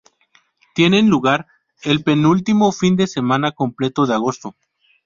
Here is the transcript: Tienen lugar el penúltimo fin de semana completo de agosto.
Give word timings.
Tienen 0.73 1.11
lugar 1.11 1.45
el 1.83 2.01
penúltimo 2.03 2.71
fin 2.71 2.95
de 2.95 3.05
semana 3.05 3.51
completo 3.51 4.07
de 4.07 4.15
agosto. 4.15 4.55